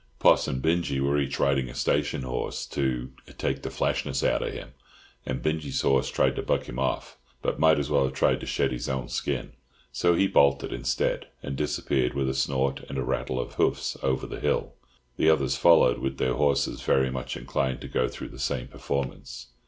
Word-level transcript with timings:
Poss 0.17 0.47
and 0.47 0.63
Binjie 0.63 0.99
were 0.99 1.19
each 1.19 1.37
riding 1.39 1.69
a 1.69 1.75
station 1.75 2.23
horse 2.23 2.65
to 2.65 3.11
"take 3.37 3.61
the 3.61 3.69
flashness 3.69 4.23
out 4.23 4.41
of 4.41 4.51
him," 4.51 4.73
and 5.27 5.43
Binjie's 5.43 5.81
horse 5.81 6.09
tried 6.09 6.35
to 6.37 6.41
buck 6.41 6.63
him 6.67 6.79
off, 6.79 7.19
but 7.43 7.59
might 7.59 7.77
as 7.77 7.91
well 7.91 8.05
have 8.05 8.13
tried 8.13 8.39
to 8.39 8.47
shed 8.47 8.71
his 8.71 8.89
own 8.89 9.09
skin; 9.09 9.51
so 9.91 10.15
he 10.15 10.25
bolted 10.25 10.73
instead, 10.73 11.27
and 11.43 11.55
disappeared 11.55 12.15
with 12.15 12.27
a 12.27 12.33
snort 12.33 12.79
and 12.89 12.97
a 12.97 13.03
rattle 13.03 13.39
of 13.39 13.53
hoofs 13.53 13.95
over 14.01 14.25
the 14.25 14.39
hill. 14.39 14.73
The 15.17 15.29
others 15.29 15.55
followed, 15.55 15.99
with 15.99 16.17
their 16.17 16.33
horses 16.33 16.81
very 16.81 17.11
much 17.11 17.37
inclined 17.37 17.79
to 17.81 17.87
go 17.87 18.07
through 18.07 18.29
the 18.29 18.39
same 18.39 18.69
performance. 18.69 19.49